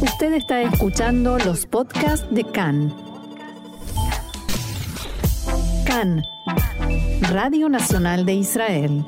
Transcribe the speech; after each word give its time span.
Usted 0.00 0.34
está 0.34 0.60
escuchando 0.60 1.38
los 1.38 1.64
podcasts 1.64 2.26
de 2.30 2.44
CAN. 2.44 2.94
CAN, 5.86 6.22
Radio 7.30 7.70
Nacional 7.70 8.26
de 8.26 8.34
Israel. 8.34 9.04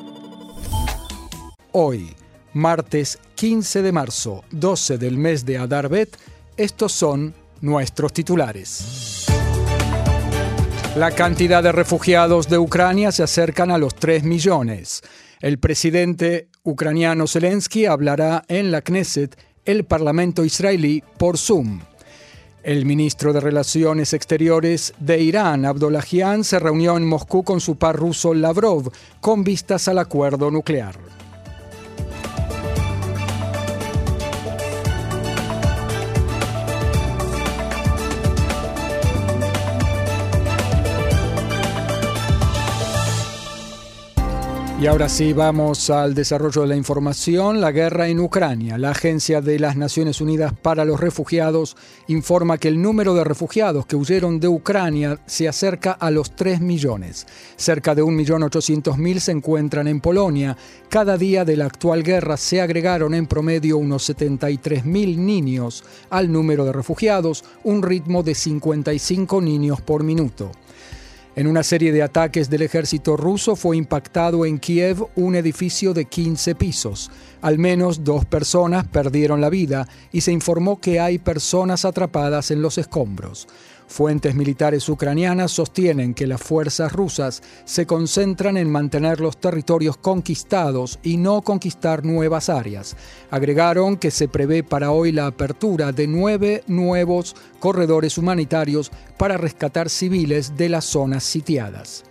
Hoy, 1.72 2.16
martes 2.54 3.18
15 3.34 3.82
de 3.82 3.92
marzo, 3.92 4.44
12 4.50 4.96
del 4.96 5.18
mes 5.18 5.44
de 5.44 5.58
Adar 5.58 5.90
Bet, 5.90 6.16
estos 6.56 6.92
son 6.92 7.34
nuestros 7.60 8.14
titulares. 8.14 9.26
La 10.96 11.10
cantidad 11.10 11.62
de 11.62 11.70
refugiados 11.70 12.48
de 12.48 12.56
Ucrania 12.56 13.12
se 13.12 13.22
acercan 13.22 13.70
a 13.70 13.78
los 13.78 13.94
3 13.94 14.24
millones. 14.24 15.02
El 15.40 15.58
presidente 15.58 16.48
ucraniano 16.62 17.26
Zelensky 17.26 17.86
hablará 17.86 18.42
en 18.48 18.70
la 18.70 18.80
Knesset, 18.80 19.38
el 19.68 19.84
Parlamento 19.84 20.46
israelí, 20.46 21.04
por 21.18 21.36
Zoom. 21.36 21.80
El 22.62 22.86
ministro 22.86 23.34
de 23.34 23.40
Relaciones 23.40 24.14
Exteriores 24.14 24.94
de 24.98 25.20
Irán, 25.20 25.66
Abdollahian, 25.66 26.42
se 26.42 26.58
reunió 26.58 26.96
en 26.96 27.06
Moscú 27.06 27.44
con 27.44 27.60
su 27.60 27.76
par 27.76 27.94
ruso 27.94 28.32
Lavrov 28.32 28.90
con 29.20 29.44
vistas 29.44 29.86
al 29.88 29.98
acuerdo 29.98 30.50
nuclear. 30.50 30.96
Y 44.80 44.86
ahora 44.86 45.08
sí 45.08 45.32
vamos 45.32 45.90
al 45.90 46.14
desarrollo 46.14 46.62
de 46.62 46.68
la 46.68 46.76
información. 46.76 47.60
La 47.60 47.72
guerra 47.72 48.06
en 48.06 48.20
Ucrania. 48.20 48.78
La 48.78 48.92
Agencia 48.92 49.40
de 49.40 49.58
las 49.58 49.76
Naciones 49.76 50.20
Unidas 50.20 50.52
para 50.52 50.84
los 50.84 51.00
Refugiados 51.00 51.76
informa 52.06 52.58
que 52.58 52.68
el 52.68 52.80
número 52.80 53.12
de 53.12 53.24
refugiados 53.24 53.86
que 53.86 53.96
huyeron 53.96 54.38
de 54.38 54.46
Ucrania 54.46 55.18
se 55.26 55.48
acerca 55.48 55.90
a 55.90 56.12
los 56.12 56.36
3 56.36 56.60
millones. 56.60 57.26
Cerca 57.56 57.96
de 57.96 58.04
1.800.000 58.04 59.18
se 59.18 59.32
encuentran 59.32 59.88
en 59.88 60.00
Polonia. 60.00 60.56
Cada 60.88 61.18
día 61.18 61.44
de 61.44 61.56
la 61.56 61.66
actual 61.66 62.04
guerra 62.04 62.36
se 62.36 62.60
agregaron 62.60 63.14
en 63.14 63.26
promedio 63.26 63.78
unos 63.78 64.08
73.000 64.08 65.16
niños 65.16 65.82
al 66.08 66.30
número 66.30 66.64
de 66.64 66.72
refugiados, 66.72 67.44
un 67.64 67.82
ritmo 67.82 68.22
de 68.22 68.36
55 68.36 69.40
niños 69.40 69.80
por 69.80 70.04
minuto. 70.04 70.52
En 71.38 71.46
una 71.46 71.62
serie 71.62 71.92
de 71.92 72.02
ataques 72.02 72.50
del 72.50 72.62
ejército 72.62 73.16
ruso 73.16 73.54
fue 73.54 73.76
impactado 73.76 74.44
en 74.44 74.58
Kiev 74.58 75.06
un 75.14 75.36
edificio 75.36 75.94
de 75.94 76.06
15 76.06 76.56
pisos. 76.56 77.12
Al 77.42 77.60
menos 77.60 78.02
dos 78.02 78.24
personas 78.24 78.88
perdieron 78.88 79.40
la 79.40 79.48
vida 79.48 79.86
y 80.10 80.22
se 80.22 80.32
informó 80.32 80.80
que 80.80 80.98
hay 80.98 81.20
personas 81.20 81.84
atrapadas 81.84 82.50
en 82.50 82.60
los 82.60 82.76
escombros. 82.76 83.46
Fuentes 83.88 84.34
militares 84.34 84.86
ucranianas 84.90 85.50
sostienen 85.50 86.12
que 86.12 86.26
las 86.26 86.42
fuerzas 86.42 86.92
rusas 86.92 87.42
se 87.64 87.86
concentran 87.86 88.58
en 88.58 88.70
mantener 88.70 89.18
los 89.18 89.38
territorios 89.38 89.96
conquistados 89.96 90.98
y 91.02 91.16
no 91.16 91.40
conquistar 91.40 92.04
nuevas 92.04 92.50
áreas. 92.50 92.96
Agregaron 93.30 93.96
que 93.96 94.10
se 94.10 94.28
prevé 94.28 94.62
para 94.62 94.90
hoy 94.90 95.10
la 95.10 95.26
apertura 95.26 95.90
de 95.90 96.06
nueve 96.06 96.62
nuevos 96.66 97.34
corredores 97.60 98.18
humanitarios 98.18 98.92
para 99.16 99.38
rescatar 99.38 99.88
civiles 99.88 100.54
de 100.54 100.68
las 100.68 100.84
zonas 100.84 101.24
sitiadas. 101.24 102.04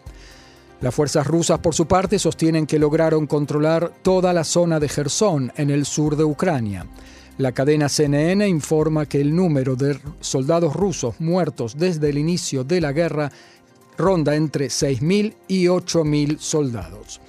Las 0.81 0.95
fuerzas 0.95 1.27
rusas, 1.27 1.59
por 1.59 1.75
su 1.75 1.87
parte, 1.87 2.17
sostienen 2.17 2.65
que 2.65 2.79
lograron 2.79 3.27
controlar 3.27 3.93
toda 4.01 4.33
la 4.33 4.43
zona 4.43 4.79
de 4.79 4.89
Gerson, 4.89 5.51
en 5.55 5.69
el 5.69 5.85
sur 5.85 6.15
de 6.15 6.23
Ucrania. 6.23 6.87
La 7.37 7.51
cadena 7.51 7.87
CNN 7.87 8.47
informa 8.47 9.05
que 9.05 9.21
el 9.21 9.35
número 9.35 9.75
de 9.75 9.99
soldados 10.21 10.75
rusos 10.75 11.19
muertos 11.19 11.77
desde 11.77 12.09
el 12.09 12.17
inicio 12.17 12.63
de 12.63 12.81
la 12.81 12.91
guerra 12.91 13.31
ronda 13.95 14.35
entre 14.35 14.67
6.000 14.67 15.35
y 15.47 15.65
8.000 15.65 16.39
soldados. 16.39 17.21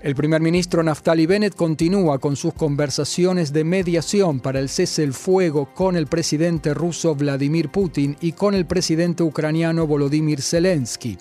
El 0.00 0.16
primer 0.16 0.40
ministro 0.40 0.82
Naftali 0.82 1.26
Bennett 1.26 1.54
continúa 1.54 2.18
con 2.18 2.36
sus 2.36 2.54
conversaciones 2.54 3.52
de 3.52 3.62
mediación 3.64 4.40
para 4.40 4.58
el 4.58 4.68
cese 4.68 5.04
el 5.04 5.12
fuego 5.12 5.72
con 5.74 5.94
el 5.94 6.08
presidente 6.08 6.74
ruso 6.74 7.14
Vladimir 7.14 7.68
Putin 7.68 8.16
y 8.20 8.32
con 8.32 8.54
el 8.54 8.66
presidente 8.66 9.22
ucraniano 9.22 9.86
Volodymyr 9.86 10.42
Zelensky. 10.42 11.18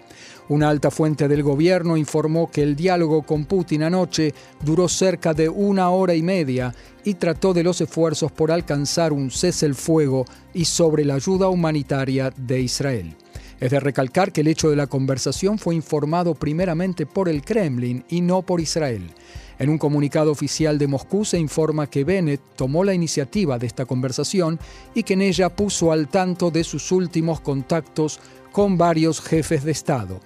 Una 0.51 0.67
alta 0.67 0.91
fuente 0.91 1.29
del 1.29 1.43
gobierno 1.43 1.95
informó 1.95 2.51
que 2.51 2.61
el 2.61 2.75
diálogo 2.75 3.21
con 3.21 3.45
Putin 3.45 3.83
anoche 3.83 4.33
duró 4.61 4.89
cerca 4.89 5.33
de 5.33 5.47
una 5.47 5.91
hora 5.91 6.13
y 6.13 6.21
media 6.21 6.75
y 7.05 7.13
trató 7.13 7.53
de 7.53 7.63
los 7.63 7.79
esfuerzos 7.79 8.33
por 8.33 8.51
alcanzar 8.51 9.13
un 9.13 9.31
cese 9.31 9.65
el 9.65 9.75
fuego 9.75 10.25
y 10.53 10.65
sobre 10.65 11.05
la 11.05 11.13
ayuda 11.13 11.47
humanitaria 11.47 12.33
de 12.35 12.59
Israel. 12.59 13.15
Es 13.61 13.71
de 13.71 13.79
recalcar 13.79 14.33
que 14.33 14.41
el 14.41 14.47
hecho 14.47 14.69
de 14.69 14.75
la 14.75 14.87
conversación 14.87 15.57
fue 15.57 15.73
informado 15.73 16.35
primeramente 16.35 17.05
por 17.05 17.29
el 17.29 17.43
Kremlin 17.43 18.03
y 18.09 18.19
no 18.19 18.41
por 18.41 18.59
Israel. 18.59 19.09
En 19.57 19.69
un 19.69 19.77
comunicado 19.77 20.31
oficial 20.31 20.77
de 20.77 20.87
Moscú 20.87 21.23
se 21.23 21.39
informa 21.39 21.89
que 21.89 22.03
Bennett 22.03 22.41
tomó 22.57 22.83
la 22.83 22.93
iniciativa 22.93 23.57
de 23.57 23.67
esta 23.67 23.85
conversación 23.85 24.59
y 24.93 25.03
que 25.03 25.13
en 25.13 25.21
ella 25.21 25.47
puso 25.47 25.93
al 25.93 26.09
tanto 26.09 26.51
de 26.51 26.65
sus 26.65 26.91
últimos 26.91 27.39
contactos 27.39 28.19
con 28.51 28.77
varios 28.77 29.21
jefes 29.21 29.63
de 29.63 29.71
Estado. 29.71 30.19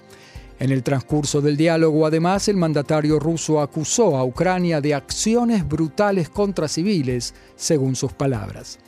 En 0.58 0.72
el 0.72 0.82
transcurso 0.82 1.42
del 1.42 1.56
diálogo, 1.56 2.06
además, 2.06 2.48
el 2.48 2.56
mandatario 2.56 3.18
ruso 3.18 3.60
acusó 3.60 4.16
a 4.16 4.24
Ucrania 4.24 4.80
de 4.80 4.94
acciones 4.94 5.68
brutales 5.68 6.30
contra 6.30 6.66
civiles, 6.66 7.34
según 7.56 7.94
sus 7.94 8.12
palabras. 8.12 8.78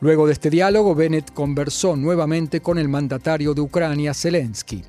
Luego 0.00 0.26
de 0.26 0.34
este 0.34 0.50
diálogo, 0.50 0.94
Bennett 0.94 1.32
conversó 1.32 1.96
nuevamente 1.96 2.60
con 2.60 2.76
el 2.76 2.88
mandatario 2.88 3.54
de 3.54 3.62
Ucrania, 3.62 4.12
Zelensky. 4.12 4.82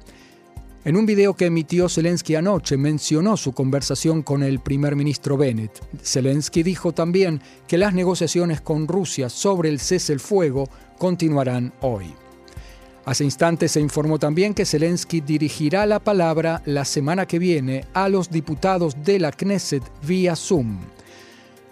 En 0.85 0.97
un 0.97 1.05
video 1.05 1.33
que 1.35 1.45
emitió 1.45 1.87
Zelensky 1.87 2.35
anoche 2.35 2.75
mencionó 2.75 3.37
su 3.37 3.53
conversación 3.53 4.21
con 4.21 4.43
el 4.43 4.59
primer 4.59 4.97
ministro 4.97 5.37
Bennett. 5.37 5.81
Zelensky 6.03 6.63
dijo 6.63 6.91
también 6.91 7.41
que 7.67 7.77
las 7.77 7.93
negociaciones 7.93 8.59
con 8.59 8.89
Rusia 8.89 9.29
sobre 9.29 9.69
el 9.69 9.79
cese 9.79 10.11
el 10.11 10.19
fuego 10.19 10.67
continuarán 10.97 11.71
hoy. 11.79 12.13
Hace 13.05 13.25
instantes 13.25 13.73
se 13.73 13.81
informó 13.81 14.17
también 14.17 14.53
que 14.53 14.65
Zelensky 14.65 15.19
dirigirá 15.19 15.85
la 15.85 15.99
palabra 15.99 16.61
la 16.65 16.85
semana 16.85 17.25
que 17.25 17.37
viene 17.37 17.85
a 17.93 18.07
los 18.07 18.29
diputados 18.29 18.95
de 19.03 19.19
la 19.19 19.31
Knesset 19.31 19.83
vía 20.07 20.37
Zoom. 20.37 20.79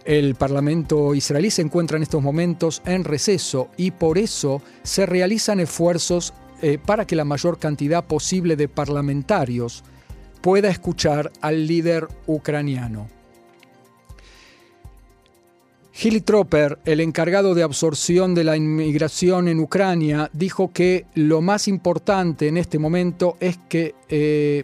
El 0.04 0.36
Parlamento 0.36 1.16
israelí 1.16 1.50
se 1.50 1.62
encuentra 1.62 1.96
en 1.96 2.04
estos 2.04 2.22
momentos 2.22 2.82
en 2.86 3.06
receso 3.06 3.70
y 3.78 3.92
por 3.92 4.18
eso 4.18 4.62
se 4.84 5.06
realizan 5.06 5.62
esfuerzos 5.62 6.34
eh, 6.62 6.78
para 6.84 7.06
que 7.06 7.16
la 7.16 7.24
mayor 7.24 7.60
cantidad 7.60 8.04
posible 8.04 8.58
de 8.58 8.68
parlamentarios 8.68 9.84
pueda 10.42 10.70
escuchar 10.70 11.32
al 11.40 11.66
líder 11.66 12.08
ucraniano. 12.28 13.21
Gilly 15.94 16.22
Tropper, 16.22 16.80
el 16.86 17.02
encargado 17.02 17.54
de 17.54 17.64
absorción 17.64 18.34
de 18.34 18.44
la 18.44 18.56
inmigración 18.56 19.48
en 19.48 19.60
Ucrania, 19.60 20.30
dijo 20.34 20.72
que 20.72 21.06
lo 21.16 21.42
más 21.42 21.68
importante 21.68 22.48
en 22.48 22.58
este 22.58 22.80
momento 22.80 23.36
es 23.40 23.60
que 23.70 23.96
eh, 24.08 24.64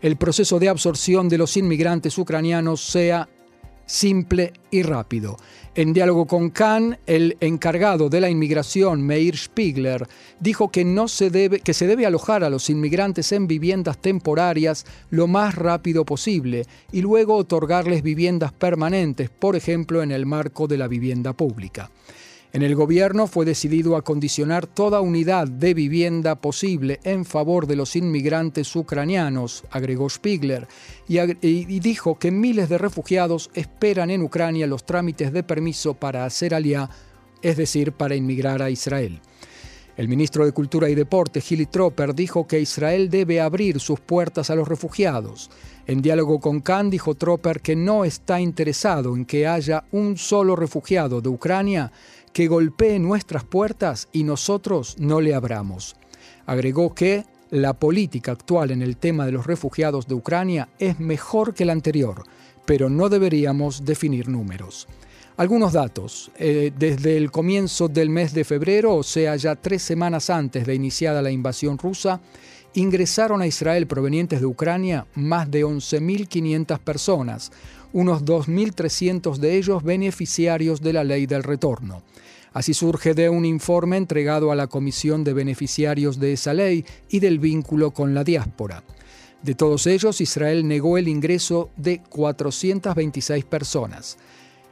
el 0.00 0.16
proceso 0.16 0.58
de 0.58 0.68
absorción 0.68 1.28
de 1.28 1.38
los 1.38 1.56
inmigrantes 1.56 2.16
ucranianos 2.16 2.80
sea 2.80 3.28
simple 3.84 4.52
y 4.70 4.82
rápido. 4.82 5.36
En 5.80 5.94
diálogo 5.94 6.26
con 6.26 6.50
Khan, 6.50 6.98
el 7.06 7.38
encargado 7.40 8.10
de 8.10 8.20
la 8.20 8.28
inmigración, 8.28 9.00
Meir 9.00 9.38
Spiegler, 9.38 10.06
dijo 10.38 10.70
que, 10.70 10.84
no 10.84 11.08
se 11.08 11.30
debe, 11.30 11.60
que 11.60 11.72
se 11.72 11.86
debe 11.86 12.04
alojar 12.04 12.44
a 12.44 12.50
los 12.50 12.68
inmigrantes 12.68 13.32
en 13.32 13.46
viviendas 13.46 13.96
temporarias 13.96 14.84
lo 15.08 15.26
más 15.26 15.54
rápido 15.54 16.04
posible 16.04 16.66
y 16.92 17.00
luego 17.00 17.34
otorgarles 17.34 18.02
viviendas 18.02 18.52
permanentes, 18.52 19.30
por 19.30 19.56
ejemplo 19.56 20.02
en 20.02 20.10
el 20.10 20.26
marco 20.26 20.68
de 20.68 20.76
la 20.76 20.86
vivienda 20.86 21.32
pública. 21.32 21.90
En 22.52 22.62
el 22.62 22.74
gobierno 22.74 23.28
fue 23.28 23.44
decidido 23.44 23.94
acondicionar 23.94 24.66
toda 24.66 25.00
unidad 25.00 25.46
de 25.46 25.72
vivienda 25.72 26.34
posible 26.34 26.98
en 27.04 27.24
favor 27.24 27.68
de 27.68 27.76
los 27.76 27.94
inmigrantes 27.94 28.74
ucranianos, 28.74 29.62
agregó 29.70 30.10
Spiegler, 30.10 30.66
y, 31.06 31.78
dijo 31.78 32.18
que 32.18 32.32
miles 32.32 32.68
de 32.68 32.78
refugiados 32.78 33.50
esperan 33.54 34.10
en 34.10 34.22
Ucrania 34.22 34.66
los 34.66 34.84
trámites 34.84 35.32
de 35.32 35.44
permiso 35.44 35.94
para 35.94 36.24
hacer 36.24 36.52
aliá, 36.52 36.90
es 37.40 37.56
decir, 37.56 37.92
para 37.92 38.16
inmigrar 38.16 38.62
a 38.62 38.70
Israel. 38.70 39.20
El 39.96 40.08
ministro 40.08 40.44
de 40.44 40.52
Cultura 40.52 40.88
y 40.88 40.94
Deporte, 40.94 41.40
Gilly 41.40 41.66
Tropper, 41.66 42.14
dijo 42.14 42.48
que 42.48 42.58
Israel 42.58 43.10
debe 43.10 43.40
abrir 43.40 43.78
sus 43.78 44.00
puertas 44.00 44.50
a 44.50 44.56
los 44.56 44.66
refugiados. 44.66 45.50
En 45.86 46.02
diálogo 46.02 46.40
con 46.40 46.60
Khan, 46.60 46.88
dijo 46.88 47.16
Tropper 47.16 47.60
que 47.60 47.76
no 47.76 48.04
está 48.04 48.40
interesado 48.40 49.14
en 49.14 49.24
que 49.24 49.46
haya 49.46 49.84
un 49.92 50.16
solo 50.16 50.56
refugiado 50.56 51.20
de 51.20 51.28
Ucrania 51.28 51.92
que 52.32 52.48
golpee 52.48 52.98
nuestras 52.98 53.44
puertas 53.44 54.08
y 54.12 54.24
nosotros 54.24 54.96
no 54.98 55.20
le 55.20 55.34
abramos. 55.34 55.96
Agregó 56.46 56.94
que 56.94 57.24
la 57.50 57.74
política 57.74 58.32
actual 58.32 58.70
en 58.70 58.82
el 58.82 58.96
tema 58.96 59.26
de 59.26 59.32
los 59.32 59.46
refugiados 59.46 60.06
de 60.06 60.14
Ucrania 60.14 60.68
es 60.78 61.00
mejor 61.00 61.54
que 61.54 61.64
la 61.64 61.72
anterior, 61.72 62.22
pero 62.64 62.88
no 62.88 63.08
deberíamos 63.08 63.84
definir 63.84 64.28
números. 64.28 64.86
Algunos 65.36 65.72
datos. 65.72 66.30
Eh, 66.36 66.70
desde 66.78 67.16
el 67.16 67.30
comienzo 67.30 67.88
del 67.88 68.10
mes 68.10 68.34
de 68.34 68.44
febrero, 68.44 68.96
o 68.96 69.02
sea, 69.02 69.36
ya 69.36 69.56
tres 69.56 69.82
semanas 69.82 70.28
antes 70.28 70.66
de 70.66 70.74
iniciada 70.74 71.22
la 71.22 71.30
invasión 71.30 71.78
rusa, 71.78 72.20
ingresaron 72.74 73.40
a 73.40 73.46
Israel 73.46 73.86
provenientes 73.86 74.40
de 74.40 74.46
Ucrania 74.46 75.06
más 75.14 75.50
de 75.50 75.64
11.500 75.64 76.78
personas, 76.80 77.50
unos 77.92 78.24
2.300 78.24 79.36
de 79.36 79.56
ellos 79.56 79.82
beneficiarios 79.82 80.80
de 80.80 80.92
la 80.92 81.04
ley 81.04 81.26
del 81.26 81.42
retorno. 81.42 82.02
Así 82.52 82.74
surge 82.74 83.14
de 83.14 83.28
un 83.28 83.44
informe 83.44 83.96
entregado 83.96 84.50
a 84.50 84.56
la 84.56 84.66
Comisión 84.66 85.22
de 85.22 85.32
Beneficiarios 85.32 86.18
de 86.18 86.32
esa 86.32 86.52
ley 86.52 86.84
y 87.08 87.20
del 87.20 87.38
vínculo 87.38 87.92
con 87.92 88.12
la 88.12 88.24
diáspora. 88.24 88.82
De 89.42 89.54
todos 89.54 89.86
ellos, 89.86 90.20
Israel 90.20 90.66
negó 90.66 90.98
el 90.98 91.08
ingreso 91.08 91.70
de 91.76 92.02
426 92.02 93.44
personas. 93.44 94.18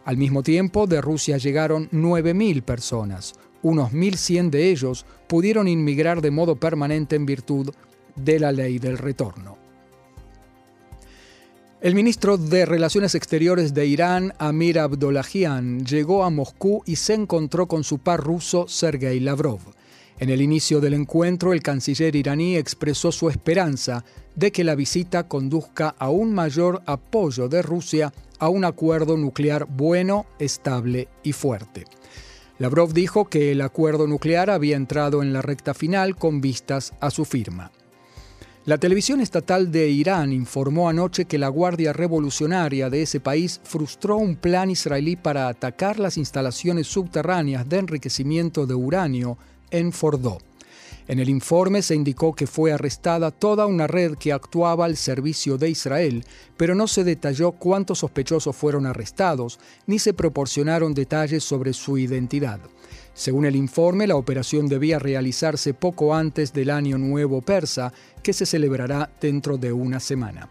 Al 0.04 0.16
mismo 0.16 0.42
tiempo, 0.42 0.86
de 0.86 1.00
Rusia 1.00 1.38
llegaron 1.38 1.88
9.000 1.90 2.62
personas. 2.62 3.34
Unos 3.62 3.92
1.100 3.92 4.50
de 4.50 4.70
ellos 4.70 5.06
pudieron 5.26 5.68
inmigrar 5.68 6.20
de 6.20 6.30
modo 6.30 6.56
permanente 6.56 7.16
en 7.16 7.26
virtud 7.26 7.70
de 8.16 8.40
la 8.40 8.52
ley 8.52 8.78
del 8.78 8.98
retorno. 8.98 9.67
El 11.80 11.94
ministro 11.94 12.38
de 12.38 12.66
Relaciones 12.66 13.14
Exteriores 13.14 13.72
de 13.72 13.86
Irán, 13.86 14.34
Amir 14.38 14.80
Abdollahian, 14.80 15.86
llegó 15.86 16.24
a 16.24 16.30
Moscú 16.30 16.82
y 16.86 16.96
se 16.96 17.14
encontró 17.14 17.68
con 17.68 17.84
su 17.84 17.98
par 17.98 18.20
ruso 18.20 18.66
Sergei 18.66 19.20
Lavrov. 19.20 19.60
En 20.18 20.28
el 20.28 20.42
inicio 20.42 20.80
del 20.80 20.94
encuentro, 20.94 21.52
el 21.52 21.62
canciller 21.62 22.16
iraní 22.16 22.56
expresó 22.56 23.12
su 23.12 23.28
esperanza 23.28 24.04
de 24.34 24.50
que 24.50 24.64
la 24.64 24.74
visita 24.74 25.28
conduzca 25.28 25.94
a 26.00 26.10
un 26.10 26.34
mayor 26.34 26.82
apoyo 26.84 27.48
de 27.48 27.62
Rusia 27.62 28.12
a 28.40 28.48
un 28.48 28.64
acuerdo 28.64 29.16
nuclear 29.16 29.66
bueno, 29.66 30.26
estable 30.40 31.06
y 31.22 31.32
fuerte. 31.32 31.84
Lavrov 32.58 32.92
dijo 32.92 33.26
que 33.26 33.52
el 33.52 33.60
acuerdo 33.60 34.08
nuclear 34.08 34.50
había 34.50 34.74
entrado 34.74 35.22
en 35.22 35.32
la 35.32 35.42
recta 35.42 35.74
final 35.74 36.16
con 36.16 36.40
vistas 36.40 36.92
a 36.98 37.12
su 37.12 37.24
firma. 37.24 37.70
La 38.68 38.76
televisión 38.76 39.22
estatal 39.22 39.72
de 39.72 39.88
Irán 39.88 40.30
informó 40.30 40.90
anoche 40.90 41.24
que 41.24 41.38
la 41.38 41.48
Guardia 41.48 41.94
Revolucionaria 41.94 42.90
de 42.90 43.00
ese 43.00 43.18
país 43.18 43.62
frustró 43.64 44.18
un 44.18 44.36
plan 44.36 44.68
israelí 44.68 45.16
para 45.16 45.48
atacar 45.48 45.98
las 45.98 46.18
instalaciones 46.18 46.86
subterráneas 46.86 47.66
de 47.66 47.78
enriquecimiento 47.78 48.66
de 48.66 48.74
uranio 48.74 49.38
en 49.70 49.90
Fordó. 49.90 50.36
En 51.06 51.18
el 51.18 51.30
informe 51.30 51.80
se 51.80 51.94
indicó 51.94 52.34
que 52.34 52.46
fue 52.46 52.70
arrestada 52.70 53.30
toda 53.30 53.64
una 53.64 53.86
red 53.86 54.16
que 54.16 54.34
actuaba 54.34 54.84
al 54.84 54.98
servicio 54.98 55.56
de 55.56 55.70
Israel, 55.70 56.26
pero 56.58 56.74
no 56.74 56.88
se 56.88 57.04
detalló 57.04 57.52
cuántos 57.52 58.00
sospechosos 58.00 58.54
fueron 58.54 58.84
arrestados, 58.84 59.58
ni 59.86 59.98
se 59.98 60.12
proporcionaron 60.12 60.92
detalles 60.92 61.42
sobre 61.42 61.72
su 61.72 61.96
identidad. 61.96 62.60
Según 63.18 63.46
el 63.46 63.56
informe, 63.56 64.06
la 64.06 64.14
operación 64.14 64.68
debía 64.68 65.00
realizarse 65.00 65.74
poco 65.74 66.14
antes 66.14 66.52
del 66.52 66.70
Año 66.70 66.98
Nuevo 66.98 67.42
Persa, 67.42 67.92
que 68.22 68.32
se 68.32 68.46
celebrará 68.46 69.10
dentro 69.20 69.58
de 69.58 69.72
una 69.72 69.98
semana. 69.98 70.48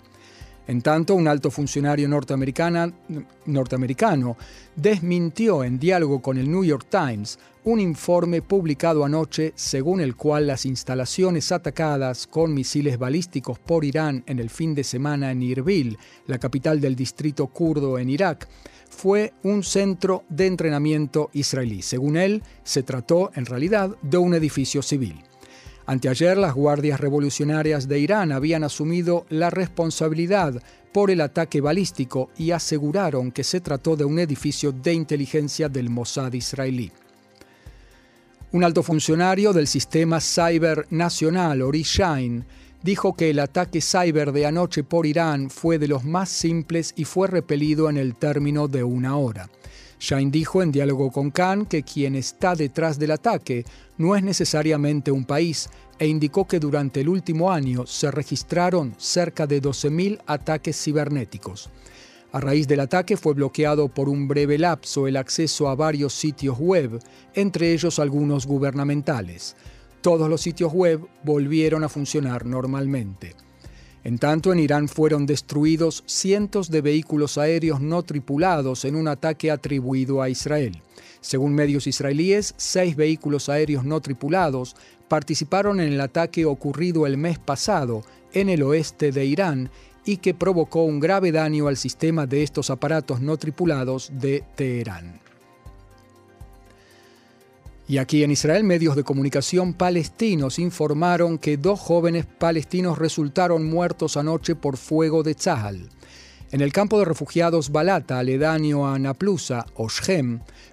En 0.68 0.82
tanto, 0.82 1.16
un 1.16 1.30
alto 1.30 1.50
funcionario 1.50 2.10
norteamericano 2.10 4.38
desmintió 4.76 5.64
en 5.64 5.80
diálogo 5.80 6.22
con 6.22 6.38
el 6.38 6.52
New 6.52 6.66
York 6.66 6.88
Times 6.90 7.40
un 7.64 7.80
informe 7.80 8.42
publicado 8.42 9.04
anoche 9.04 9.54
según 9.56 10.02
el 10.02 10.16
cual 10.16 10.48
las 10.48 10.66
instalaciones 10.66 11.52
atacadas 11.52 12.28
con 12.28 12.54
misiles 12.54 12.98
balísticos 12.98 13.60
por 13.60 13.86
Irán 13.86 14.24
en 14.26 14.40
el 14.40 14.50
fin 14.50 14.76
de 14.76 14.84
semana 14.84 15.32
en 15.32 15.42
Irbil, 15.42 15.98
la 16.28 16.38
capital 16.38 16.82
del 16.82 16.96
distrito 16.96 17.48
kurdo 17.48 17.98
en 17.98 18.10
Irak, 18.10 18.48
fue 18.90 19.34
un 19.44 19.64
centro 19.64 20.24
de 20.30 20.48
entrenamiento 20.48 21.30
israelí. 21.34 21.82
Según 21.82 22.18
él, 22.18 22.44
se 22.64 22.84
trató 22.84 23.32
en 23.36 23.46
realidad 23.46 23.96
de 24.02 24.18
un 24.18 24.34
edificio 24.34 24.82
civil. 24.82 25.27
Anteayer 25.88 26.38
las 26.38 26.54
guardias 26.54 27.00
revolucionarias 27.00 27.88
de 27.88 27.98
Irán 27.98 28.34
habían 28.34 28.66
asumido 28.66 29.26
la 29.30 29.50
responsabilidad 29.50 30.62
por 30.92 31.10
el 31.10 31.22
ataque 31.22 31.62
balístico 31.62 32.30
y 32.38 32.52
aseguraron 32.52 33.32
que 33.32 33.46
se 33.46 33.62
trató 33.62 33.96
de 33.96 34.04
un 34.04 34.20
edificio 34.20 34.74
de 34.74 34.94
inteligencia 34.94 35.70
del 35.70 35.90
Mossad 35.90 36.34
israelí. 36.34 36.92
Un 38.52 38.66
alto 38.66 38.84
funcionario 38.84 39.54
del 39.54 39.68
sistema 39.68 40.20
cyber 40.20 40.86
nacional, 40.90 41.62
Ori 41.62 41.84
Shain, 41.84 42.44
dijo 42.84 43.16
que 43.16 43.30
el 43.30 43.40
ataque 43.40 43.80
cyber 43.80 44.34
de 44.34 44.46
anoche 44.46 44.84
por 44.84 45.06
Irán 45.06 45.50
fue 45.50 45.80
de 45.80 45.88
los 45.88 46.04
más 46.04 46.28
simples 46.28 46.94
y 46.98 47.06
fue 47.06 47.30
repelido 47.30 47.90
en 47.90 47.96
el 47.96 48.16
término 48.16 48.68
de 48.68 48.84
una 48.84 49.16
hora. 49.16 49.50
Shain 50.00 50.30
dijo 50.30 50.62
en 50.62 50.72
diálogo 50.72 51.12
con 51.12 51.32
Khan 51.32 51.66
que 51.66 51.84
quien 51.84 52.16
está 52.16 52.56
detrás 52.56 53.00
del 53.00 53.12
ataque 53.12 53.66
no 53.98 54.16
es 54.16 54.24
necesariamente 54.24 55.12
un 55.12 55.26
país 55.26 55.70
e 55.98 56.08
indicó 56.08 56.48
que 56.48 56.60
durante 56.60 57.02
el 57.02 57.10
último 57.10 57.52
año 57.52 57.88
se 57.88 58.12
registraron 58.12 58.94
cerca 58.98 59.48
de 59.48 59.62
12.000 59.62 60.22
ataques 60.28 60.82
cibernéticos. 60.82 61.70
A 62.32 62.40
raíz 62.40 62.68
del 62.68 62.82
ataque 62.82 63.18
fue 63.18 63.34
bloqueado 63.34 63.88
por 63.88 64.10
un 64.10 64.28
breve 64.28 64.58
lapso 64.58 65.08
el 65.08 65.18
acceso 65.18 65.70
a 65.70 65.76
varios 65.76 66.14
sitios 66.14 66.60
web, 66.60 67.00
entre 67.34 67.74
ellos 67.74 68.00
algunos 68.00 68.46
gubernamentales. 68.46 69.56
Todos 70.02 70.30
los 70.30 70.42
sitios 70.42 70.72
web 70.74 71.08
volvieron 71.24 71.84
a 71.84 71.90
funcionar 71.90 72.46
normalmente. 72.46 73.47
En 74.08 74.20
tanto, 74.20 74.54
en 74.54 74.60
Irán 74.60 74.88
fueron 74.88 75.26
destruidos 75.26 76.02
cientos 76.06 76.72
de 76.72 76.80
vehículos 76.80 77.38
aéreos 77.38 77.82
no 77.82 78.04
tripulados 78.04 78.86
en 78.86 78.96
un 78.96 79.10
ataque 79.10 79.52
atribuido 79.52 80.22
a 80.22 80.30
Israel. 80.30 80.82
Según 81.20 81.54
medios 81.54 81.88
israelíes, 81.88 82.54
seis 82.56 82.96
vehículos 82.96 83.50
aéreos 83.50 83.84
no 83.84 84.00
tripulados 84.00 84.78
participaron 85.10 85.82
en 85.82 85.92
el 85.92 86.00
ataque 86.00 86.46
ocurrido 86.46 87.06
el 87.06 87.18
mes 87.18 87.38
pasado 87.38 88.06
en 88.32 88.48
el 88.48 88.64
oeste 88.64 89.12
de 89.12 89.26
Irán 89.26 89.72
y 90.06 90.16
que 90.16 90.34
provocó 90.34 90.84
un 90.84 91.02
grave 91.02 91.34
daño 91.34 91.68
al 91.68 91.76
sistema 91.76 92.26
de 92.26 92.44
estos 92.44 92.70
aparatos 92.70 93.20
no 93.20 93.36
tripulados 93.36 94.10
de 94.14 94.42
Teherán. 94.56 95.27
Y 97.90 98.00
aquí 98.00 98.24
en 98.24 98.32
Israel, 98.32 98.66
medios 98.66 98.98
de 98.98 99.04
comunicación 99.04 99.74
palestinos 99.74 100.60
informaron 100.60 101.38
que 101.38 101.56
dos 101.56 101.80
jóvenes 101.80 102.26
palestinos 102.26 102.98
resultaron 102.98 103.66
muertos 103.66 104.18
anoche 104.18 104.56
por 104.56 104.76
fuego 104.76 105.24
de 105.24 105.36
Tzahal. 105.36 105.90
En 106.52 106.62
el 106.62 106.74
campo 106.74 107.00
de 107.00 107.06
refugiados 107.06 107.72
Balata, 107.72 108.20
aledaño 108.20 108.88
a 108.88 109.00
Naplusa 109.00 109.66
o 109.76 109.88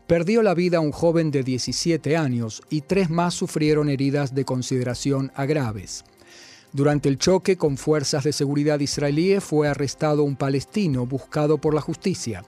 perdió 0.07 0.43
la 0.43 0.55
vida 0.55 0.81
un 0.81 0.93
joven 0.93 1.31
de 1.31 1.43
17 1.43 2.17
años 2.17 2.63
y 2.69 2.81
tres 2.83 3.11
más 3.11 3.35
sufrieron 3.35 3.89
heridas 3.89 4.35
de 4.35 4.45
consideración 4.45 5.31
a 5.35 5.47
graves. 5.47 6.05
Durante 6.73 7.09
el 7.09 7.19
choque 7.19 7.57
con 7.57 7.77
fuerzas 7.77 8.25
de 8.25 8.33
seguridad 8.33 8.81
israelíes 8.81 9.45
fue 9.45 9.69
arrestado 9.69 10.25
un 10.25 10.35
palestino 10.35 11.07
buscado 11.07 11.59
por 11.59 11.73
la 11.73 11.81
justicia. 11.81 12.45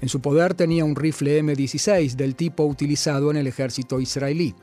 En 0.00 0.08
su 0.08 0.20
poder 0.20 0.54
tenía 0.54 0.84
un 0.84 0.94
rifle 0.94 1.42
M16 1.42 2.14
del 2.14 2.36
tipo 2.36 2.64
utilizado 2.64 3.30
en 3.30 3.36
el 3.36 3.46
ejército 3.46 4.00
israelí. 4.00 4.54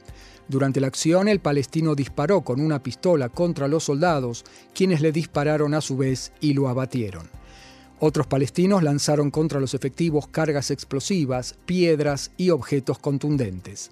Durante 0.47 0.79
la 0.79 0.87
acción, 0.87 1.27
el 1.27 1.39
palestino 1.39 1.95
disparó 1.95 2.41
con 2.41 2.61
una 2.61 2.81
pistola 2.81 3.29
contra 3.29 3.67
los 3.67 3.83
soldados, 3.83 4.45
quienes 4.73 5.01
le 5.01 5.11
dispararon 5.11 5.73
a 5.73 5.81
su 5.81 5.97
vez 5.97 6.31
y 6.39 6.53
lo 6.53 6.69
abatieron. 6.69 7.27
Otros 7.99 8.27
palestinos 8.27 8.83
lanzaron 8.83 9.31
contra 9.31 9.59
los 9.59 9.73
efectivos 9.73 10.27
cargas 10.27 10.69
explosivas, 10.69 11.55
piedras 11.65 12.31
y 12.37 12.49
objetos 12.49 12.99
contundentes. 12.99 13.91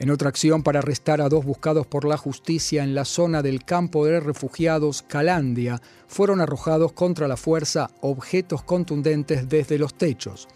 En 0.00 0.10
otra 0.10 0.30
acción 0.30 0.62
para 0.62 0.78
arrestar 0.78 1.20
a 1.20 1.28
dos 1.28 1.44
buscados 1.44 1.86
por 1.86 2.06
la 2.06 2.16
justicia 2.16 2.82
en 2.82 2.94
la 2.94 3.04
zona 3.04 3.42
del 3.42 3.66
campo 3.66 4.06
de 4.06 4.18
refugiados 4.18 5.02
Calandia, 5.02 5.82
fueron 6.08 6.40
arrojados 6.40 6.92
contra 6.92 7.28
la 7.28 7.36
fuerza 7.36 7.90
objetos 8.00 8.62
contundentes 8.62 9.46
desde 9.50 9.78
los 9.78 9.92
techos. 9.92 10.48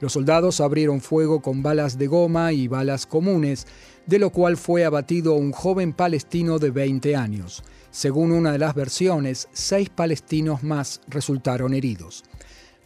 Los 0.00 0.12
soldados 0.12 0.60
abrieron 0.60 1.00
fuego 1.00 1.40
con 1.40 1.62
balas 1.62 1.96
de 1.96 2.08
goma 2.08 2.52
y 2.52 2.68
balas 2.68 3.06
comunes, 3.06 3.66
de 4.04 4.18
lo 4.18 4.28
cual 4.28 4.58
fue 4.58 4.84
abatido 4.84 5.32
un 5.32 5.52
joven 5.52 5.94
palestino 5.94 6.58
de 6.58 6.70
20 6.70 7.16
años. 7.16 7.64
Según 7.90 8.32
una 8.32 8.52
de 8.52 8.58
las 8.58 8.74
versiones, 8.74 9.48
seis 9.54 9.88
palestinos 9.88 10.62
más 10.62 11.00
resultaron 11.08 11.72
heridos. 11.72 12.22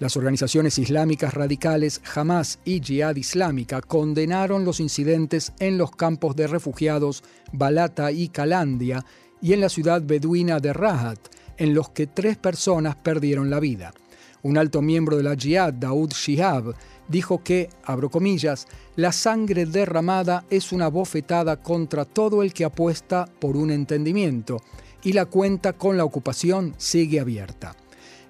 Las 0.00 0.16
organizaciones 0.16 0.78
islámicas 0.78 1.34
radicales 1.34 2.00
Hamas 2.14 2.58
y 2.64 2.80
Jihad 2.82 3.14
Islámica 3.14 3.80
condenaron 3.80 4.64
los 4.64 4.80
incidentes 4.80 5.52
en 5.60 5.78
los 5.78 5.92
campos 5.92 6.34
de 6.34 6.48
refugiados 6.48 7.22
Balata 7.52 8.10
y 8.10 8.28
Calandia 8.28 9.06
y 9.40 9.52
en 9.52 9.60
la 9.60 9.68
ciudad 9.68 10.02
beduina 10.02 10.58
de 10.58 10.72
Rahat, 10.72 11.20
en 11.58 11.74
los 11.74 11.90
que 11.90 12.08
tres 12.08 12.36
personas 12.36 12.96
perdieron 12.96 13.50
la 13.50 13.60
vida. 13.60 13.94
Un 14.42 14.58
alto 14.58 14.82
miembro 14.82 15.16
de 15.16 15.22
la 15.22 15.36
Jihad, 15.36 15.74
Daoud 15.74 16.10
Shihab, 16.12 16.74
dijo 17.08 17.44
que, 17.44 17.68
abro 17.84 18.10
comillas, 18.10 18.66
la 18.96 19.12
sangre 19.12 19.64
derramada 19.64 20.44
es 20.50 20.72
una 20.72 20.88
bofetada 20.88 21.62
contra 21.62 22.04
todo 22.04 22.42
el 22.42 22.52
que 22.52 22.64
apuesta 22.64 23.26
por 23.38 23.56
un 23.56 23.70
entendimiento 23.70 24.60
y 25.04 25.12
la 25.12 25.26
cuenta 25.26 25.74
con 25.74 25.96
la 25.96 26.04
ocupación 26.04 26.74
sigue 26.78 27.20
abierta. 27.20 27.76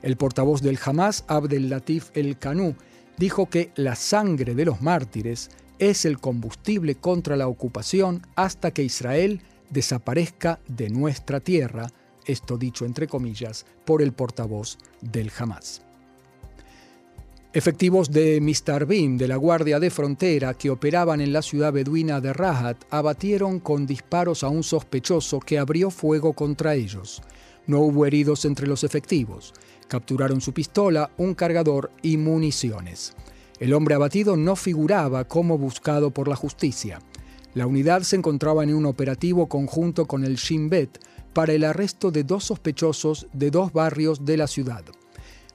El 0.04 0.18
portavoz 0.18 0.60
del 0.60 0.78
Hamas, 0.84 1.24
Abdel 1.28 1.70
Latif 1.70 2.10
El 2.12 2.36
Kanú, 2.36 2.74
dijo 3.16 3.48
que 3.48 3.72
la 3.74 3.96
sangre 3.96 4.54
de 4.54 4.66
los 4.66 4.82
mártires 4.82 5.48
es 5.78 6.04
el 6.04 6.20
combustible 6.20 6.96
contra 6.96 7.36
la 7.36 7.48
ocupación 7.48 8.20
hasta 8.36 8.70
que 8.70 8.82
Israel 8.82 9.40
desaparezca 9.70 10.60
de 10.68 10.90
nuestra 10.90 11.40
tierra, 11.40 11.90
esto 12.26 12.58
dicho 12.58 12.84
entre 12.84 13.08
comillas 13.08 13.64
por 13.86 14.02
el 14.02 14.12
portavoz 14.12 14.76
del 15.00 15.32
Hamas. 15.38 15.80
Efectivos 17.54 18.10
de 18.10 18.42
Mistarbim, 18.42 19.16
de 19.16 19.26
la 19.26 19.36
Guardia 19.36 19.80
de 19.80 19.88
Frontera, 19.88 20.52
que 20.52 20.68
operaban 20.68 21.22
en 21.22 21.32
la 21.32 21.40
ciudad 21.40 21.72
beduina 21.72 22.20
de 22.20 22.34
Rahat, 22.34 22.76
abatieron 22.90 23.58
con 23.58 23.86
disparos 23.86 24.44
a 24.44 24.48
un 24.48 24.64
sospechoso 24.64 25.40
que 25.40 25.58
abrió 25.58 25.90
fuego 25.90 26.34
contra 26.34 26.74
ellos. 26.74 27.22
No 27.66 27.80
hubo 27.80 28.06
heridos 28.06 28.44
entre 28.44 28.66
los 28.66 28.84
efectivos. 28.84 29.54
Capturaron 29.88 30.40
su 30.40 30.52
pistola, 30.52 31.10
un 31.16 31.34
cargador 31.34 31.90
y 32.02 32.16
municiones. 32.16 33.14
El 33.60 33.72
hombre 33.72 33.94
abatido 33.94 34.36
no 34.36 34.56
figuraba 34.56 35.24
como 35.24 35.56
buscado 35.58 36.10
por 36.10 36.28
la 36.28 36.36
justicia. 36.36 37.00
La 37.54 37.66
unidad 37.66 38.02
se 38.02 38.16
encontraba 38.16 38.64
en 38.64 38.74
un 38.74 38.84
operativo 38.84 39.48
conjunto 39.48 40.06
con 40.06 40.24
el 40.24 40.36
Shin 40.36 40.68
Bet 40.68 40.98
para 41.32 41.52
el 41.52 41.64
arresto 41.64 42.10
de 42.10 42.24
dos 42.24 42.44
sospechosos 42.44 43.28
de 43.32 43.50
dos 43.50 43.72
barrios 43.72 44.24
de 44.24 44.36
la 44.36 44.46
ciudad. 44.46 44.84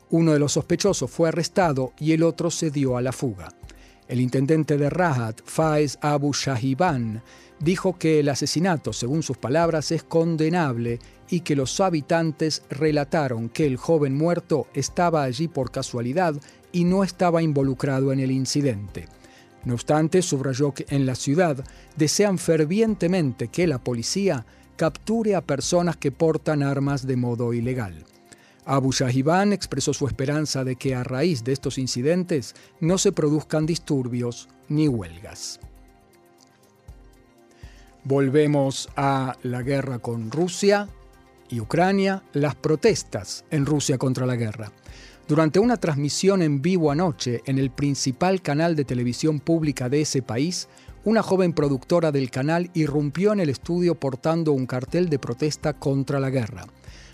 Uno 0.10 0.34
de 0.34 0.40
los 0.40 0.54
sospechosos 0.54 1.12
fue 1.12 1.30
arrestado 1.30 1.94
y 2.00 2.14
el 2.14 2.24
otro 2.24 2.50
se 2.52 2.72
dio 2.72 2.98
a 2.98 3.02
la 3.02 3.12
fuga. 3.12 3.50
El 4.08 4.22
intendente 4.22 4.78
de 4.78 4.90
Rahat, 4.90 5.42
Faiz 5.46 6.00
Abu 6.02 6.34
Shahiban, 6.34 7.22
dijo 7.60 7.98
que 8.00 8.22
el 8.22 8.30
asesinato, 8.30 8.92
según 8.92 9.22
sus 9.22 9.38
palabras, 9.38 9.92
es 9.92 10.04
condenable 10.04 11.00
y 11.30 11.42
que 11.42 11.56
los 11.56 11.80
habitantes 11.80 12.64
relataron 12.70 13.50
que 13.50 13.66
el 13.66 13.78
joven 13.78 14.18
muerto 14.18 14.68
estaba 14.74 15.24
allí 15.24 15.48
por 15.48 15.72
casualidad 15.72 16.36
y 16.72 16.84
no 16.84 17.04
estaba 17.04 17.42
involucrado 17.42 18.12
en 18.12 18.20
el 18.20 18.32
incidente. 18.32 19.08
No 19.66 19.74
obstante, 19.74 20.22
subrayó 20.22 20.74
que 20.74 20.86
en 20.90 21.06
la 21.06 21.16
ciudad 21.16 21.64
desean 21.96 22.38
fervientemente 22.38 23.50
que 23.50 23.68
la 23.68 23.84
policía 23.84 24.46
capture 24.78 25.36
a 25.36 25.42
personas 25.42 25.98
que 25.98 26.12
portan 26.12 26.64
armas 26.64 27.06
de 27.06 27.18
modo 27.18 27.54
ilegal. 27.54 28.06
Abu 28.66 28.92
Shahiban 28.92 29.52
expresó 29.52 29.94
su 29.94 30.08
esperanza 30.08 30.64
de 30.64 30.76
que 30.76 30.96
a 30.96 31.04
raíz 31.04 31.44
de 31.44 31.52
estos 31.52 31.78
incidentes 31.78 32.56
no 32.80 32.98
se 32.98 33.12
produzcan 33.12 33.66
disturbios 33.66 34.48
ni 34.70 34.88
huelgas. 34.88 35.60
Volvemos 38.04 38.90
a 38.96 39.36
la 39.44 39.62
guerra 39.62 40.00
con 40.00 40.32
Rusia 40.32 40.88
y 41.50 41.60
Ucrania, 41.60 42.24
las 42.34 42.56
protestas 42.56 43.46
en 43.50 43.66
Rusia 43.66 43.98
contra 43.98 44.26
la 44.26 44.36
guerra. 44.36 44.72
Durante 45.28 45.60
una 45.60 45.78
transmisión 45.78 46.42
en 46.42 46.62
vivo 46.62 46.92
anoche 46.92 47.42
en 47.46 47.60
el 47.60 47.70
principal 47.70 48.42
canal 48.42 48.76
de 48.76 48.86
televisión 48.86 49.40
pública 49.40 49.88
de 49.88 50.02
ese 50.02 50.22
país, 50.22 50.68
una 51.04 51.22
joven 51.22 51.54
productora 51.54 52.12
del 52.12 52.30
canal 52.32 52.72
irrumpió 52.74 53.32
en 53.34 53.40
el 53.40 53.50
estudio 53.50 53.96
portando 53.96 54.54
un 54.54 54.66
cartel 54.66 55.10
de 55.10 55.20
protesta 55.20 55.74
contra 55.74 56.20
la 56.20 56.30
guerra. 56.30 56.66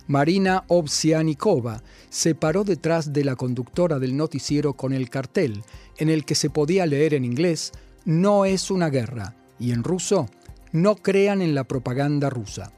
Marina 0.08 0.63
Ovsianikova 0.68 1.82
se 2.10 2.36
paró 2.36 2.63
detrás 2.63 3.12
de 3.12 3.24
la 3.24 3.36
conductora 3.36 4.00
del 4.00 4.15
noticiero 4.15 4.74
con 4.74 4.94
el 4.94 5.10
cartel, 5.10 5.63
en 5.98 6.10
el 6.10 6.25
que 6.25 6.36
se 6.36 6.50
podía 6.50 6.86
leer 6.86 7.15
en 7.15 7.25
inglés, 7.25 7.72
No 8.06 8.46
es 8.46 8.70
una 8.70 8.89
guerra, 8.89 9.36
y 9.60 9.72
en 9.72 9.84
ruso, 9.84 10.30
No 10.72 10.96
crean 10.96 11.42
en 11.42 11.56
la 11.56 11.63
propaganda 11.63 12.30
rusa. 12.30 12.72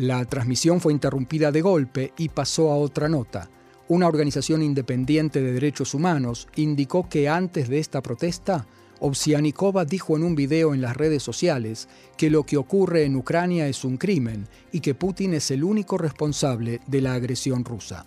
La 0.00 0.24
transmisión 0.24 0.80
fue 0.80 0.94
interrumpida 0.94 1.52
de 1.52 1.60
golpe 1.60 2.14
y 2.16 2.30
pasó 2.30 2.70
a 2.70 2.76
otra 2.76 3.06
nota. 3.06 3.50
Una 3.88 4.08
organización 4.08 4.62
independiente 4.62 5.42
de 5.42 5.52
derechos 5.52 5.92
humanos 5.92 6.48
indicó 6.56 7.06
que 7.06 7.28
antes 7.28 7.68
de 7.68 7.80
esta 7.80 8.00
protesta, 8.00 8.66
Ovsianikova 9.00 9.84
dijo 9.84 10.16
en 10.16 10.22
un 10.22 10.34
video 10.34 10.72
en 10.72 10.80
las 10.80 10.96
redes 10.96 11.22
sociales 11.22 11.86
que 12.16 12.30
lo 12.30 12.44
que 12.44 12.56
ocurre 12.56 13.04
en 13.04 13.14
Ucrania 13.14 13.68
es 13.68 13.84
un 13.84 13.98
crimen 13.98 14.48
y 14.72 14.80
que 14.80 14.94
Putin 14.94 15.34
es 15.34 15.50
el 15.50 15.62
único 15.62 15.98
responsable 15.98 16.80
de 16.86 17.02
la 17.02 17.12
agresión 17.12 17.62
rusa. 17.62 18.06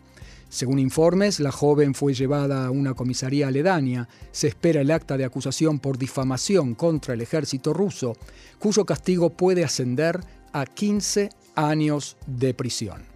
Según 0.49 0.79
informes, 0.79 1.39
la 1.39 1.51
joven 1.51 1.93
fue 1.93 2.15
llevada 2.15 2.65
a 2.65 2.71
una 2.71 2.95
comisaría 2.95 3.49
aledaña. 3.49 4.09
Se 4.31 4.47
espera 4.47 4.81
el 4.81 4.89
acta 4.89 5.15
de 5.15 5.25
acusación 5.25 5.77
por 5.77 5.99
difamación 5.99 6.73
contra 6.73 7.13
el 7.13 7.21
ejército 7.21 7.71
ruso, 7.71 8.17
cuyo 8.57 8.83
castigo 8.83 9.29
puede 9.29 9.63
ascender 9.63 10.21
a 10.53 10.65
15 10.65 11.29
años 11.55 12.17
de 12.27 12.53
prisión. 12.53 13.13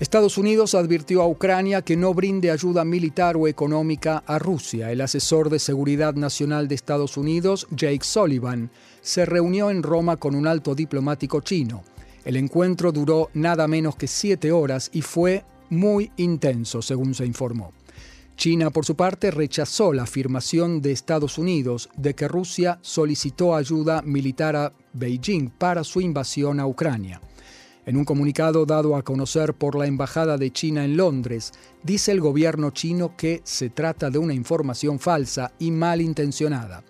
Estados 0.00 0.38
Unidos 0.38 0.74
advirtió 0.74 1.22
a 1.22 1.28
Ucrania 1.28 1.82
que 1.82 1.96
no 1.96 2.12
brinde 2.14 2.50
ayuda 2.50 2.84
militar 2.84 3.36
o 3.36 3.46
económica 3.46 4.24
a 4.26 4.40
Rusia. 4.40 4.90
El 4.90 5.00
asesor 5.00 5.50
de 5.50 5.60
Seguridad 5.60 6.14
Nacional 6.14 6.66
de 6.66 6.74
Estados 6.74 7.16
Unidos, 7.16 7.68
Jake 7.70 8.02
Sullivan, 8.02 8.70
se 9.02 9.24
reunió 9.24 9.70
en 9.70 9.84
Roma 9.84 10.16
con 10.16 10.34
un 10.34 10.48
alto 10.48 10.74
diplomático 10.74 11.40
chino. 11.42 11.84
El 12.24 12.36
encuentro 12.36 12.90
duró 12.90 13.30
nada 13.34 13.68
menos 13.68 13.94
que 13.94 14.08
siete 14.08 14.50
horas 14.50 14.90
y 14.92 15.02
fue 15.02 15.44
muy 15.70 16.10
intenso, 16.16 16.82
según 16.82 17.14
se 17.14 17.24
informó. 17.24 17.72
China, 18.36 18.70
por 18.70 18.84
su 18.84 18.96
parte, 18.96 19.30
rechazó 19.30 19.92
la 19.92 20.02
afirmación 20.02 20.80
de 20.82 20.92
Estados 20.92 21.38
Unidos 21.38 21.88
de 21.96 22.14
que 22.14 22.28
Rusia 22.28 22.78
solicitó 22.82 23.54
ayuda 23.54 24.02
militar 24.02 24.56
a 24.56 24.72
Beijing 24.92 25.50
para 25.50 25.84
su 25.84 26.00
invasión 26.00 26.58
a 26.60 26.66
Ucrania. 26.66 27.20
En 27.86 27.96
un 27.96 28.04
comunicado 28.04 28.64
dado 28.66 28.96
a 28.96 29.02
conocer 29.02 29.54
por 29.54 29.76
la 29.76 29.86
Embajada 29.86 30.38
de 30.38 30.50
China 30.50 30.84
en 30.84 30.96
Londres, 30.96 31.52
dice 31.82 32.12
el 32.12 32.20
gobierno 32.20 32.70
chino 32.70 33.14
que 33.16 33.40
se 33.44 33.70
trata 33.70 34.10
de 34.10 34.18
una 34.18 34.34
información 34.34 34.98
falsa 34.98 35.52
y 35.58 35.70
malintencionada. 35.70 36.82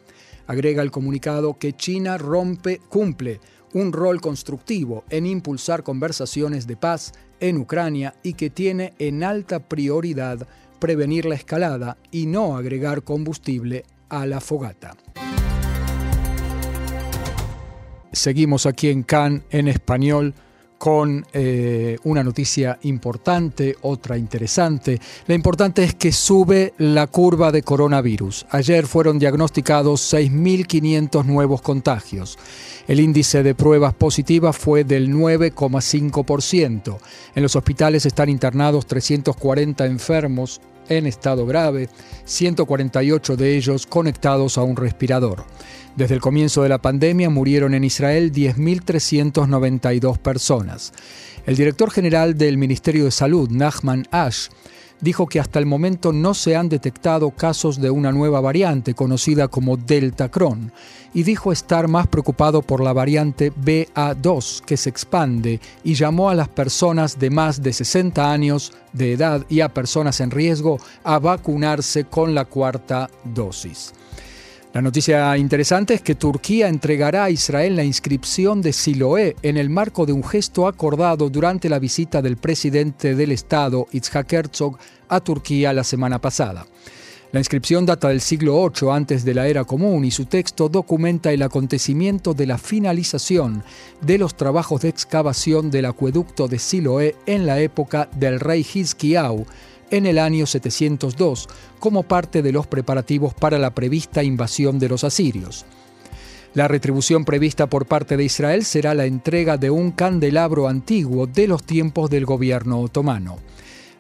Agrega 0.46 0.82
el 0.82 0.90
comunicado 0.90 1.58
que 1.58 1.72
China 1.72 2.16
rompe, 2.16 2.80
cumple 2.88 3.40
un 3.72 3.92
rol 3.92 4.20
constructivo 4.20 5.04
en 5.10 5.26
impulsar 5.26 5.82
conversaciones 5.82 6.66
de 6.66 6.76
paz 6.76 7.12
en 7.40 7.58
Ucrania 7.58 8.14
y 8.22 8.34
que 8.34 8.48
tiene 8.48 8.94
en 8.98 9.24
alta 9.24 9.58
prioridad 9.68 10.46
prevenir 10.84 11.24
la 11.24 11.34
escalada 11.34 11.96
y 12.10 12.26
no 12.26 12.58
agregar 12.58 13.04
combustible 13.04 13.86
a 14.10 14.26
la 14.26 14.38
fogata. 14.42 14.94
Seguimos 18.12 18.66
aquí 18.66 18.90
en 18.90 19.02
Cannes 19.02 19.44
en 19.48 19.68
español 19.68 20.34
con 20.76 21.24
eh, 21.32 21.96
una 22.04 22.22
noticia 22.22 22.78
importante, 22.82 23.74
otra 23.80 24.18
interesante. 24.18 25.00
La 25.26 25.34
importante 25.34 25.82
es 25.82 25.94
que 25.94 26.12
sube 26.12 26.74
la 26.76 27.06
curva 27.06 27.50
de 27.50 27.62
coronavirus. 27.62 28.44
Ayer 28.50 28.86
fueron 28.86 29.18
diagnosticados 29.18 30.12
6.500 30.12 31.24
nuevos 31.24 31.62
contagios. 31.62 32.38
El 32.86 33.00
índice 33.00 33.42
de 33.42 33.54
pruebas 33.54 33.94
positivas 33.94 34.54
fue 34.58 34.84
del 34.84 35.08
9,5%. 35.08 36.98
En 37.34 37.42
los 37.42 37.56
hospitales 37.56 38.04
están 38.04 38.28
internados 38.28 38.84
340 38.84 39.86
enfermos 39.86 40.60
en 40.88 41.06
estado 41.06 41.46
grave, 41.46 41.88
148 42.24 43.36
de 43.36 43.56
ellos 43.56 43.86
conectados 43.86 44.58
a 44.58 44.62
un 44.62 44.76
respirador. 44.76 45.44
Desde 45.96 46.14
el 46.14 46.20
comienzo 46.20 46.62
de 46.62 46.68
la 46.68 46.82
pandemia 46.82 47.30
murieron 47.30 47.74
en 47.74 47.84
Israel 47.84 48.32
10.392 48.32 50.18
personas. 50.18 50.92
El 51.46 51.56
director 51.56 51.90
general 51.90 52.36
del 52.36 52.58
Ministerio 52.58 53.04
de 53.04 53.10
Salud, 53.10 53.48
Nachman 53.50 54.06
Ash, 54.10 54.48
dijo 55.04 55.26
que 55.26 55.38
hasta 55.38 55.58
el 55.58 55.66
momento 55.66 56.14
no 56.14 56.32
se 56.32 56.56
han 56.56 56.70
detectado 56.70 57.30
casos 57.30 57.78
de 57.78 57.90
una 57.90 58.11
nueva 58.11 58.40
variante 58.40 58.94
conocida 58.94 59.49
como 59.49 59.76
Delta 59.76 60.30
Cron 60.30 60.73
y 61.12 61.25
dijo 61.25 61.52
estar 61.52 61.88
más 61.88 62.06
preocupado 62.06 62.62
por 62.62 62.82
la 62.82 62.94
variante 62.94 63.52
BA2 63.52 64.62
que 64.62 64.78
se 64.78 64.88
expande 64.88 65.61
y 65.84 65.94
llamó 65.94 66.30
a 66.30 66.34
las 66.34 66.49
personas 66.49 67.18
de 67.18 67.28
más 67.28 67.62
de 67.62 67.75
60 67.75 68.32
años 68.32 68.73
de 68.94 69.12
edad 69.12 69.44
y 69.50 69.61
a 69.61 69.75
personas 69.75 70.20
en 70.20 70.30
riesgo 70.30 70.78
a 71.04 71.18
vacunarse 71.18 72.04
con 72.04 72.34
la 72.34 72.46
cuarta 72.46 73.11
dosis. 73.25 73.92
La 74.75 74.83
noticia 74.83 75.38
interesante 75.38 75.95
es 75.95 76.02
que 76.02 76.16
Turquía 76.16 76.66
entregará 76.66 77.23
a 77.23 77.31
Israel 77.31 77.76
la 77.76 77.85
inscripción 77.85 78.61
de 78.61 78.73
Siloé 78.73 79.37
en 79.43 79.57
el 79.57 79.71
marco 79.71 80.04
de 80.04 80.12
un 80.12 80.25
gesto 80.25 80.66
acordado 80.66 81.31
durante 81.31 81.69
la 81.69 81.78
visita 81.78 82.21
del 82.21 82.38
presidente 82.38 83.14
del 83.14 83.31
Estado, 83.31 83.87
Itzhak 83.93 84.33
Herzog, 84.33 84.76
a 85.09 85.21
Turquía 85.21 85.73
la 85.73 85.85
semana 85.85 86.21
pasada. 86.21 86.66
La 87.31 87.38
inscripción 87.38 87.87
data 87.87 88.09
del 88.09 88.21
siglo 88.21 88.69
VIII 88.69 88.90
antes 88.90 89.25
de 89.25 89.35
la 89.35 89.47
era 89.47 89.62
común 89.62 90.04
y 90.04 90.11
su 90.11 90.25
texto 90.26 90.69
documenta 90.69 91.31
el 91.31 91.43
acontecimiento 91.43 92.35
de 92.35 92.47
la 92.47 92.59
finalización 92.59 93.62
de 94.00 94.19
los 94.19 94.37
trabajos 94.37 94.81
de 94.81 94.88
excavación 94.88 95.71
del 95.71 95.85
acueducto 95.85 96.49
de 96.49 96.59
Siloé 96.59 97.14
en 97.26 97.47
la 97.47 97.61
época 97.61 98.09
del 98.16 98.40
rey 98.40 98.66
Hizkiau, 98.75 99.47
en 99.96 100.06
el 100.06 100.18
año 100.18 100.46
702 100.46 101.48
como 101.78 102.02
parte 102.02 102.42
de 102.42 102.52
los 102.52 102.66
preparativos 102.66 103.34
para 103.34 103.58
la 103.58 103.74
prevista 103.74 104.22
invasión 104.22 104.78
de 104.78 104.88
los 104.88 105.04
asirios. 105.04 105.64
La 106.54 106.68
retribución 106.68 107.24
prevista 107.24 107.68
por 107.68 107.86
parte 107.86 108.16
de 108.16 108.24
Israel 108.24 108.64
será 108.64 108.94
la 108.94 109.06
entrega 109.06 109.56
de 109.56 109.70
un 109.70 109.90
candelabro 109.90 110.68
antiguo 110.68 111.26
de 111.26 111.48
los 111.48 111.64
tiempos 111.64 112.10
del 112.10 112.26
gobierno 112.26 112.80
otomano. 112.80 113.38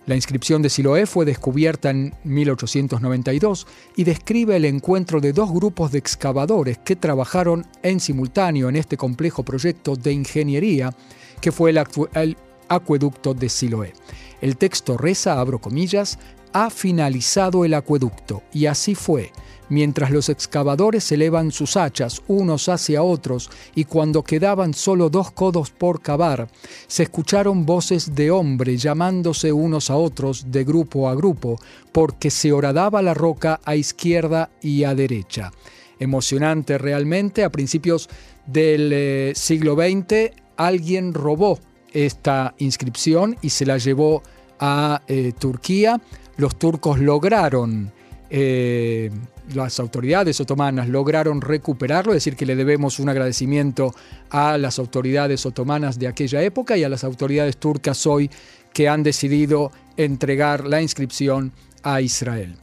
La 0.06 0.14
inscripción 0.14 0.60
de 0.60 0.68
Siloé 0.68 1.06
fue 1.06 1.24
descubierta 1.24 1.90
en 1.90 2.14
1892 2.24 3.66
y 3.96 4.04
describe 4.04 4.54
el 4.56 4.66
encuentro 4.66 5.20
de 5.20 5.32
dos 5.32 5.50
grupos 5.50 5.92
de 5.92 5.98
excavadores 5.98 6.78
que 6.78 6.94
trabajaron 6.94 7.66
en 7.82 8.00
simultáneo 8.00 8.68
en 8.68 8.76
este 8.76 8.96
complejo 8.96 9.44
proyecto 9.44 9.96
de 9.96 10.12
ingeniería 10.12 10.94
que 11.40 11.52
fue 11.52 11.70
el, 11.70 11.78
el 12.14 12.36
acueducto 12.68 13.34
de 13.34 13.48
Siloé. 13.48 13.92
El 14.40 14.56
texto 14.56 14.96
reza, 14.96 15.40
abro 15.40 15.60
comillas, 15.60 16.18
ha 16.52 16.70
finalizado 16.70 17.64
el 17.64 17.74
acueducto, 17.74 18.42
y 18.52 18.66
así 18.66 18.94
fue 18.94 19.32
mientras 19.68 20.10
los 20.10 20.28
excavadores 20.28 21.10
elevan 21.12 21.50
sus 21.50 21.76
hachas 21.76 22.22
unos 22.28 22.68
hacia 22.68 23.02
otros 23.02 23.50
y 23.74 23.84
cuando 23.84 24.22
quedaban 24.22 24.74
solo 24.74 25.10
dos 25.10 25.30
codos 25.30 25.70
por 25.70 26.00
cavar, 26.00 26.48
se 26.86 27.04
escucharon 27.04 27.66
voces 27.66 28.14
de 28.14 28.30
hombre 28.30 28.76
llamándose 28.76 29.52
unos 29.52 29.90
a 29.90 29.96
otros 29.96 30.50
de 30.50 30.64
grupo 30.64 31.08
a 31.08 31.14
grupo, 31.14 31.58
porque 31.92 32.30
se 32.30 32.52
horadaba 32.52 33.02
la 33.02 33.14
roca 33.14 33.60
a 33.64 33.76
izquierda 33.76 34.50
y 34.60 34.84
a 34.84 34.94
derecha. 34.94 35.52
Emocionante 35.98 36.78
realmente, 36.78 37.44
a 37.44 37.50
principios 37.50 38.08
del 38.46 38.90
eh, 38.92 39.32
siglo 39.34 39.74
XX 39.74 40.32
alguien 40.56 41.14
robó 41.14 41.58
esta 41.94 42.54
inscripción 42.58 43.36
y 43.40 43.48
se 43.48 43.64
la 43.64 43.78
llevó 43.78 44.22
a 44.60 45.00
eh, 45.08 45.32
Turquía. 45.38 46.00
Los 46.36 46.56
turcos 46.56 46.98
lograron 46.98 47.90
eh, 48.30 49.10
las 49.52 49.78
autoridades 49.78 50.40
otomanas 50.40 50.88
lograron 50.88 51.40
recuperarlo, 51.40 52.12
es 52.12 52.16
decir, 52.16 52.34
que 52.34 52.46
le 52.46 52.56
debemos 52.56 52.98
un 52.98 53.08
agradecimiento 53.08 53.94
a 54.30 54.56
las 54.58 54.78
autoridades 54.78 55.44
otomanas 55.44 55.98
de 55.98 56.08
aquella 56.08 56.42
época 56.42 56.76
y 56.76 56.84
a 56.84 56.88
las 56.88 57.04
autoridades 57.04 57.58
turcas 57.58 58.06
hoy 58.06 58.30
que 58.72 58.88
han 58.88 59.02
decidido 59.02 59.70
entregar 59.96 60.64
la 60.64 60.80
inscripción 60.80 61.52
a 61.82 62.00
Israel. 62.00 62.56